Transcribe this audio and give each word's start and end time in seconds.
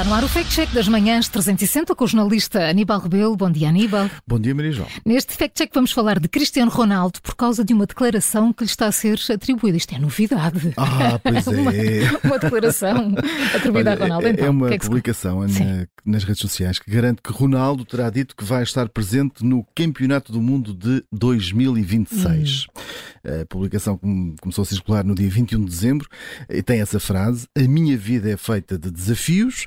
Está 0.00 0.08
no 0.08 0.14
ar 0.16 0.24
o 0.24 0.28
Fact 0.28 0.50
Check 0.54 0.72
das 0.72 0.88
manhãs 0.88 1.28
360 1.28 1.94
com 1.94 2.04
o 2.04 2.08
jornalista 2.08 2.70
Aníbal 2.70 3.00
Rebelo. 3.00 3.36
Bom 3.36 3.50
dia, 3.50 3.68
Aníbal. 3.68 4.08
Bom 4.26 4.40
dia, 4.40 4.54
Maria 4.54 4.72
João. 4.72 4.88
Neste 5.04 5.34
Fact 5.34 5.52
Check 5.54 5.70
vamos 5.74 5.92
falar 5.92 6.18
de 6.18 6.26
Cristiano 6.26 6.70
Ronaldo 6.70 7.20
por 7.20 7.34
causa 7.36 7.62
de 7.62 7.74
uma 7.74 7.84
declaração 7.84 8.50
que 8.50 8.64
lhe 8.64 8.70
está 8.70 8.86
a 8.86 8.92
ser 8.92 9.20
atribuída. 9.30 9.76
Isto 9.76 9.94
é 9.94 9.98
novidade. 9.98 10.72
Ah, 10.78 11.18
pois 11.22 11.44
é. 11.46 11.50
uma, 11.50 11.70
uma 12.24 12.38
declaração 12.38 13.14
atribuída 13.54 13.90
Olha, 13.90 14.00
a 14.00 14.02
Ronaldo. 14.02 14.28
Então, 14.28 14.46
é 14.46 14.48
uma 14.50 14.68
que 14.68 14.74
é 14.74 14.78
que 14.78 14.86
publicação 14.86 15.42
na- 15.46 15.86
nas 16.02 16.24
redes 16.24 16.40
sociais 16.40 16.78
que 16.78 16.90
garante 16.90 17.20
que 17.22 17.30
Ronaldo 17.30 17.84
terá 17.84 18.08
dito 18.08 18.34
que 18.34 18.42
vai 18.42 18.62
estar 18.62 18.88
presente 18.88 19.44
no 19.44 19.66
Campeonato 19.74 20.32
do 20.32 20.40
Mundo 20.40 20.72
de 20.72 21.04
2026. 21.12 22.68
Hum. 22.74 22.79
A 23.24 23.46
publicação 23.46 23.96
come- 23.96 24.34
começou 24.40 24.62
a 24.62 24.66
circular 24.66 25.04
no 25.04 25.14
dia 25.14 25.28
21 25.30 25.60
de 25.64 25.70
dezembro 25.70 26.08
e 26.48 26.62
tem 26.62 26.80
essa 26.80 26.98
frase: 27.00 27.46
A 27.56 27.60
minha 27.60 27.96
vida 27.96 28.30
é 28.30 28.36
feita 28.36 28.78
de 28.78 28.90
desafios. 28.90 29.66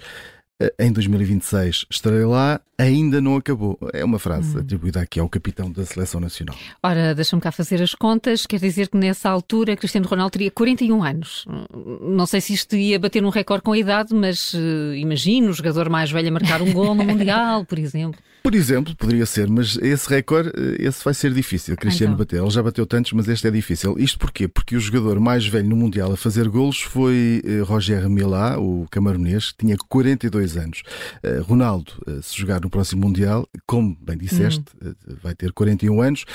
Eh, 0.61 0.71
Em 0.79 0.91
2026 0.91 1.85
estarei 1.89 2.23
lá, 2.25 2.59
ainda 2.77 3.19
não 3.19 3.35
acabou. 3.35 3.77
É 3.93 4.03
uma 4.05 4.17
Hum. 4.17 4.19
frase 4.19 4.57
atribuída 4.59 5.01
aqui 5.01 5.19
ao 5.19 5.27
capitão 5.27 5.71
da 5.71 5.85
Seleção 5.85 6.19
Nacional. 6.21 6.55
Ora, 6.81 7.15
deixa-me 7.15 7.41
cá 7.41 7.51
fazer 7.51 7.81
as 7.81 7.95
contas. 7.95 8.45
Quer 8.45 8.59
dizer 8.59 8.87
que 8.89 8.97
nessa 8.97 9.29
altura 9.29 9.75
Cristiano 9.75 10.07
Ronaldo 10.07 10.31
teria 10.31 10.51
41 10.51 11.03
anos. 11.03 11.45
Não 12.01 12.25
sei 12.25 12.39
se 12.41 12.53
isto 12.53 12.75
ia 12.75 12.99
bater 12.99 13.23
um 13.25 13.29
recorde 13.29 13.63
com 13.63 13.71
a 13.71 13.77
idade, 13.77 14.13
mas 14.13 14.53
eh, 14.55 14.97
imagino 14.97 15.49
o 15.49 15.53
jogador 15.53 15.89
mais 15.89 16.11
velho 16.11 16.27
a 16.29 16.31
marcar 16.31 16.61
um 16.61 16.71
gol 16.71 16.93
no 16.93 17.03
Mundial, 17.03 17.65
por 17.65 17.79
exemplo. 17.79 18.19
Por 18.43 18.55
exemplo, 18.55 18.93
poderia 18.97 19.25
ser, 19.25 19.47
mas 19.47 19.77
esse 19.77 20.09
recorde, 20.09 20.49
eh, 20.49 20.75
esse 20.85 21.01
vai 21.05 21.13
ser 21.13 21.33
difícil. 21.33 21.77
Cristiano 21.77 22.11
Então. 22.11 22.25
bateu. 22.25 22.43
Ele 22.43 22.51
já 22.51 22.61
bateu 22.61 22.85
tantos, 22.85 23.13
mas 23.13 23.25
este 23.29 23.47
é 23.47 23.51
difícil. 23.51 23.95
Isto 23.97 24.19
porquê? 24.19 24.49
Porque 24.49 24.75
o 24.75 24.79
jogador 24.81 25.17
mais 25.17 25.47
velho 25.47 25.69
no 25.69 25.77
Mundial 25.77 26.11
a 26.11 26.17
fazer 26.17 26.49
golos 26.49 26.81
foi 26.81 27.41
Roger 27.65 28.09
Milá, 28.09 28.59
o 28.59 28.85
camaronês, 28.91 29.51
que 29.51 29.59
tinha 29.59 29.77
42 29.87 30.52
anos. 30.57 30.83
Eh, 31.21 31.39
Ronaldo, 31.39 31.91
eh, 32.07 32.19
se 32.21 32.37
jogar 32.37 32.61
no 32.61 32.69
próximo 32.69 33.07
Mundial, 33.07 33.47
como 33.65 33.97
bem 34.01 34.17
disseste, 34.17 34.63
eh, 34.83 34.93
vai 35.21 35.35
ter 35.35 35.51
41 35.51 36.01
anos. 36.01 36.25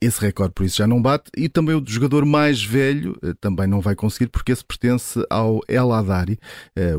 Esse 0.00 0.20
recorde, 0.20 0.52
por 0.54 0.64
isso, 0.64 0.78
já 0.78 0.86
não 0.86 1.00
bate. 1.00 1.30
E 1.36 1.48
também 1.48 1.74
o 1.74 1.84
jogador 1.86 2.24
mais 2.24 2.62
velho 2.62 3.16
também 3.40 3.66
não 3.66 3.80
vai 3.80 3.94
conseguir, 3.94 4.28
porque 4.28 4.52
esse 4.52 4.64
pertence 4.64 5.24
ao 5.28 5.60
El 5.68 5.92
Adari, 5.92 6.38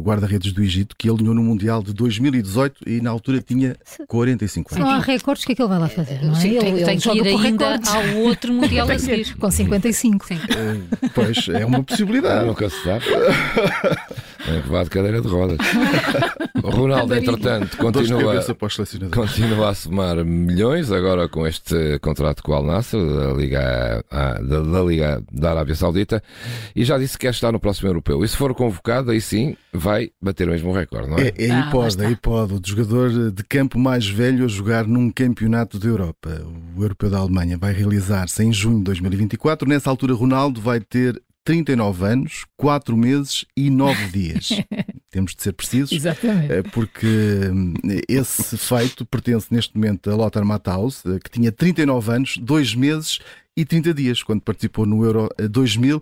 guarda-redes 0.02 0.52
do 0.52 0.62
Egito, 0.62 0.96
que 0.98 1.10
alinhou 1.10 1.34
no 1.34 1.44
Mundial 1.44 1.82
de 1.84 1.94
2018 1.94 2.88
e 2.88 3.02
na 3.02 3.10
altura 3.10 3.42
tinha 3.42 3.76
45 4.08 4.74
Se 4.74 4.80
não 4.80 4.90
há 4.90 5.00
recordes, 5.00 5.44
o 5.44 5.46
que 5.46 5.54
é 5.54 5.56
que 5.56 5.62
ele 5.62 5.70
vai 5.70 5.80
lá 5.80 5.90
fazer? 5.90 6.24
Não 6.24 6.34
é? 6.34 6.40
Sim, 6.40 6.50
ele, 6.50 6.60
tem, 6.60 6.74
ele 6.76 6.86
tem 6.86 6.98
que 6.98 7.04
joga 7.04 7.18
ir 7.18 7.28
ainda 7.28 7.78
recordes. 7.78 7.90
ao 7.94 8.18
outro 8.18 8.54
Mundial 8.54 8.90
a 8.90 9.00
seguir. 9.00 9.36
Com 9.36 9.50
55. 9.52 10.26
Sim. 10.26 10.40
Pois, 11.14 11.48
é 11.50 11.66
uma 11.66 11.84
possibilidade. 11.84 12.46
nunca 12.46 12.70
se 12.70 12.84
sabe. 12.84 13.06
É 14.46 14.62
que 14.62 14.70
vá 14.70 14.84
de 14.84 14.90
cadeira 14.90 15.22
de 15.22 15.28
rodas. 15.28 15.58
O 16.64 16.70
Ronaldo, 16.72 17.14
entretanto, 17.16 17.78
continua, 17.78 18.44
continua 19.14 19.70
a 19.70 19.74
somar 19.74 20.24
milhões 20.26 20.92
agora 20.92 21.30
com 21.30 21.48
este 21.48 21.98
contrato 22.00 22.44
com 22.44 22.52
o 22.52 22.56
Al 22.56 22.64
Nassr 22.66 22.98
da 22.98 23.34
Liga, 23.34 24.04
ah, 24.12 24.40
da, 24.42 24.60
da 24.60 24.84
Liga 24.84 25.24
da 25.32 25.52
Arábia 25.52 25.76
Saudita 25.76 26.22
e 26.76 26.84
já 26.84 26.98
disse 26.98 27.18
que 27.18 27.26
quer 27.26 27.32
estar 27.32 27.52
no 27.52 27.60
próximo 27.60 27.88
europeu. 27.90 28.24
E 28.24 28.28
se 28.28 28.36
for 28.36 28.54
convocado, 28.54 29.12
aí 29.12 29.22
sim 29.22 29.56
vai 29.72 30.10
bater 30.22 30.48
o 30.48 30.52
mesmo 30.52 30.74
recorde, 30.74 31.10
não 31.10 31.18
é? 31.18 31.28
É, 31.38 31.46
é 31.48 31.52
Ah, 31.52 31.60
lá 31.62 31.68
hipótese, 31.68 31.96
está. 31.98 32.10
é 32.10 32.12
hipótese. 32.12 32.54
O 32.54 32.62
jogador 32.68 33.32
de 33.32 33.44
campo 33.44 33.80
mais 33.80 34.08
velho 34.08 34.46
a 34.46 34.48
jogar 34.48 34.86
num 34.86 35.10
campeonato 35.10 35.80
da 35.80 35.88
Europa. 35.88 36.42
O 36.76 36.82
Europeu 36.84 37.10
da 37.10 37.20
Alemanha 37.20 37.58
vai 37.58 37.72
realizar-se 37.74 38.44
em 38.44 38.52
junho 38.52 38.80
de 38.80 38.84
2024. 38.86 39.68
Nessa 39.68 39.90
altura, 39.90 40.14
Ronaldo 40.14 40.60
vai 40.60 40.80
ter 40.82 41.22
39 41.44 42.06
anos, 42.06 42.46
4 42.58 42.96
meses 42.96 43.46
e 43.56 43.70
9 43.70 44.08
dias. 44.08 44.50
Temos 45.12 45.36
de 45.36 45.44
ser 45.44 45.54
precisos. 45.54 45.92
Exatamente. 45.92 46.52
É 46.54 46.64
Porque 46.64 47.06
hum, 47.52 47.74
esse 48.08 48.58
feito 48.58 49.06
pertence 49.06 49.48
neste 49.52 49.76
momento 49.76 50.09
a 50.09 50.16
Lothar 50.16 50.46
Matthaus, 50.46 51.06
eh, 51.06 51.20
que 51.24 51.30
tinha 51.30 51.52
39 51.52 52.12
anos, 52.12 52.38
2 52.38 52.76
meses 52.76 53.20
e 53.56 53.66
30 53.66 53.94
dias, 53.94 54.24
quando 54.24 54.41
participou 54.41 54.86
no 54.86 55.03
Euro 55.03 55.30
eh, 55.38 55.47
2000, 55.47 56.02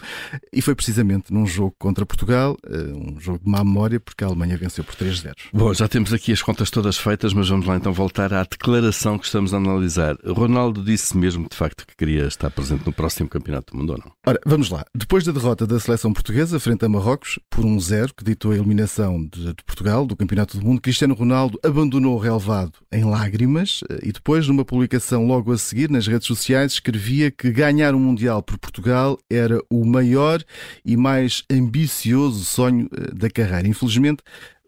e 0.54 0.62
foi 0.62 0.74
precisamente 0.74 1.34
num 1.34 1.46
jogo 1.46 1.76
contra 1.78 2.06
Portugal, 2.06 2.58
eh, 2.66 2.94
um 2.94 3.20
jogo 3.20 3.40
de 3.44 3.50
má 3.50 3.64
memória, 3.64 4.00
porque 4.00 4.24
a 4.24 4.28
Alemanha 4.28 4.58
venceu 4.58 4.84
por 4.84 4.96
3-0. 4.96 5.34
Bom, 5.54 5.74
já 5.74 5.88
temos 5.88 6.14
aqui 6.14 6.32
as 6.32 6.42
contas 6.42 6.70
todas 6.70 6.98
feitas, 6.98 7.34
mas 7.34 7.50
vamos 7.50 7.66
lá 7.66 7.76
então 7.76 7.92
voltar 7.92 8.34
à 8.34 8.44
declaração 8.44 9.18
que 9.18 9.26
estamos 9.26 9.54
a 9.54 9.58
analisar. 9.58 10.16
Ronaldo 10.26 10.84
disse 10.84 11.18
mesmo, 11.18 11.48
de 11.50 11.56
facto, 11.56 11.86
que 11.86 11.96
queria 11.96 12.26
estar 12.26 12.50
presente 12.50 12.86
no 12.86 12.94
próximo 12.94 13.28
Campeonato 13.28 13.74
do 13.74 13.80
Mundo 13.80 13.94
ou 13.94 13.98
não? 13.98 14.12
Ora, 14.26 14.40
vamos 14.46 14.70
lá. 14.70 14.86
Depois 14.96 15.24
da 15.24 15.32
derrota 15.32 15.68
da 15.68 15.80
seleção 15.80 16.14
portuguesa 16.14 16.60
frente 16.60 16.86
a 16.86 16.90
Marrocos, 16.90 17.38
por 17.50 17.66
1-0, 17.66 18.12
que 18.16 18.24
ditou 18.24 18.52
a 18.52 18.56
eliminação 18.56 19.22
de, 19.26 19.54
de 19.54 19.64
Portugal 19.66 20.06
do 20.06 20.16
Campeonato 20.16 20.58
do 20.58 20.66
Mundo, 20.66 20.82
Cristiano 20.82 21.14
Ronaldo 21.14 21.60
abandonou 21.64 22.16
o 22.16 22.20
relevado 22.20 22.74
em 22.92 23.04
lágrimas 23.04 23.82
eh, 23.90 24.00
e 24.04 24.12
depois, 24.12 24.48
numa 24.48 24.64
publicação 24.64 25.28
logo 25.28 25.52
a 25.52 25.58
seguir 25.58 25.90
nas 25.90 26.08
redes 26.08 26.28
sociais, 26.28 26.74
escrevia 26.74 27.32
que 27.32 27.41
ganhar 27.50 27.96
o 27.96 28.00
Mundial 28.00 28.44
por 28.44 28.58
Portugal 28.58 29.18
era 29.30 29.60
o 29.70 29.86
maior 29.86 30.44
e 30.86 30.96
mais 30.96 31.44
ambicioso 31.50 32.44
sonho 32.46 32.88
eh, 32.96 33.14
da 33.14 33.30
carreira. 33.30 33.68
Infelizmente, 33.68 34.22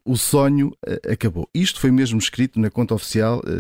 o 0.05 0.17
sonho 0.17 0.75
eh, 0.85 1.13
acabou. 1.13 1.49
Isto 1.53 1.79
foi 1.79 1.91
mesmo 1.91 2.19
escrito 2.19 2.59
na 2.59 2.69
conta 2.69 2.93
oficial 2.93 3.41
eh, 3.45 3.51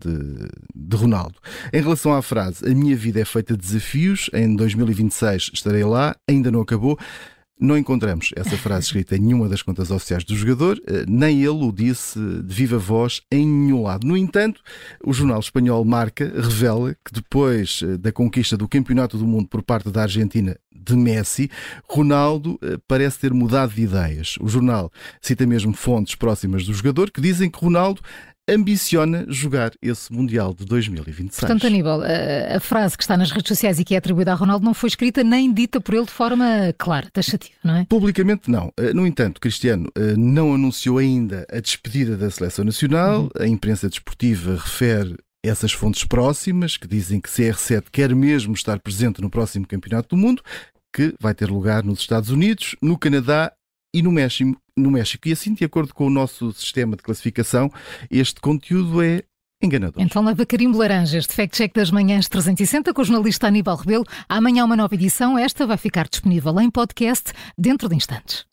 de, 0.00 0.48
de 0.74 0.96
Ronaldo. 0.96 1.34
Em 1.72 1.80
relação 1.80 2.12
à 2.14 2.22
frase, 2.22 2.64
a 2.64 2.74
minha 2.74 2.96
vida 2.96 3.20
é 3.20 3.24
feita 3.24 3.56
de 3.56 3.62
desafios, 3.62 4.28
em 4.32 4.56
2026 4.56 5.50
estarei 5.52 5.84
lá, 5.84 6.16
ainda 6.28 6.50
não 6.50 6.60
acabou. 6.60 6.98
Não 7.62 7.78
encontramos 7.78 8.32
essa 8.34 8.56
frase 8.56 8.86
escrita 8.86 9.14
em 9.14 9.20
nenhuma 9.20 9.48
das 9.48 9.62
contas 9.62 9.92
oficiais 9.92 10.24
do 10.24 10.34
jogador, 10.34 10.82
eh, 10.84 11.04
nem 11.06 11.44
ele 11.44 11.64
o 11.64 11.70
disse 11.70 12.18
de 12.18 12.52
viva 12.52 12.76
voz 12.76 13.22
em 13.30 13.46
nenhum 13.46 13.84
lado. 13.84 14.04
No 14.04 14.16
entanto, 14.16 14.60
o 15.04 15.12
jornal 15.12 15.38
espanhol 15.38 15.84
Marca 15.84 16.24
revela 16.24 16.96
que 17.04 17.12
depois 17.12 17.80
eh, 17.84 17.96
da 17.96 18.10
conquista 18.10 18.56
do 18.56 18.66
Campeonato 18.66 19.16
do 19.16 19.28
Mundo 19.28 19.46
por 19.46 19.62
parte 19.62 19.90
da 19.90 20.02
Argentina 20.02 20.56
de 20.74 20.96
Messi, 20.96 21.48
Ronaldo 21.88 22.58
eh, 22.60 22.78
parece 22.88 23.20
ter 23.20 23.32
mudado 23.32 23.72
de 23.72 23.82
ideias. 23.82 24.34
O 24.40 24.48
jornal 24.48 24.90
cita 25.20 25.46
mesmo 25.46 25.72
fontes 25.72 26.16
próximas 26.16 26.66
do 26.66 26.74
jogador 26.74 27.12
que 27.12 27.20
dizem 27.20 27.48
que 27.48 27.60
Ronaldo 27.60 28.02
ambiciona 28.52 29.24
jogar 29.28 29.72
esse 29.80 30.12
Mundial 30.12 30.54
de 30.54 30.64
2026. 30.64 31.40
Portanto, 31.40 31.66
Aníbal, 31.66 32.02
a, 32.02 32.56
a 32.56 32.60
frase 32.60 32.96
que 32.96 33.02
está 33.02 33.16
nas 33.16 33.30
redes 33.30 33.48
sociais 33.48 33.78
e 33.78 33.84
que 33.84 33.94
é 33.94 33.98
atribuída 33.98 34.32
a 34.32 34.34
Ronaldo 34.34 34.64
não 34.64 34.74
foi 34.74 34.88
escrita 34.88 35.22
nem 35.24 35.52
dita 35.52 35.80
por 35.80 35.94
ele 35.94 36.04
de 36.04 36.10
forma 36.12 36.74
clara, 36.78 37.08
taxativa, 37.12 37.54
não 37.64 37.76
é? 37.76 37.84
Publicamente 37.86 38.50
não. 38.50 38.72
Eh, 38.78 38.92
No 38.92 39.06
entanto, 39.06 39.40
Cristiano 39.40 39.90
eh, 39.96 40.14
não 40.16 40.54
anunciou 40.54 40.98
ainda 40.98 41.46
a 41.52 41.60
despedida 41.60 42.16
da 42.16 42.30
seleção 42.30 42.64
nacional. 42.64 43.30
A 43.38 43.46
imprensa 43.46 43.88
desportiva 43.88 44.52
refere 44.52 45.16
essas 45.44 45.72
fontes 45.72 46.04
próximas 46.04 46.76
que 46.76 46.86
dizem 46.86 47.20
que 47.20 47.28
CR7 47.28 47.84
quer 47.90 48.14
mesmo 48.14 48.54
estar 48.54 48.78
presente 48.78 49.20
no 49.20 49.28
próximo 49.28 49.66
Campeonato 49.66 50.14
do 50.14 50.16
Mundo, 50.16 50.42
que 50.94 51.14
vai 51.20 51.34
ter 51.34 51.50
lugar 51.50 51.82
nos 51.82 52.00
Estados 52.00 52.30
Unidos, 52.30 52.76
no 52.80 52.96
Canadá 52.98 53.52
e 53.94 54.02
no 54.02 54.12
México. 54.12 54.56
No 54.76 54.90
México. 54.90 55.28
E 55.28 55.32
assim, 55.32 55.54
de 55.54 55.64
acordo 55.64 55.94
com 55.94 56.06
o 56.06 56.10
nosso 56.10 56.52
sistema 56.52 56.96
de 56.96 57.02
classificação, 57.02 57.70
este 58.10 58.40
conteúdo 58.40 59.02
é 59.02 59.22
enganador. 59.62 60.02
Então 60.02 60.24
leva 60.24 60.44
carimbo 60.46 60.78
laranja 60.78 61.18
este 61.18 61.34
Fact 61.34 61.56
Check 61.56 61.74
das 61.74 61.90
manhãs 61.90 62.28
360 62.28 62.92
com 62.92 63.02
o 63.02 63.04
jornalista 63.04 63.46
Aníbal 63.46 63.76
Rebelo. 63.76 64.06
Amanhã 64.28 64.64
uma 64.64 64.76
nova 64.76 64.94
edição. 64.94 65.38
Esta 65.38 65.66
vai 65.66 65.76
ficar 65.76 66.08
disponível 66.08 66.58
em 66.60 66.70
podcast 66.70 67.32
dentro 67.56 67.88
de 67.88 67.96
instantes. 67.96 68.51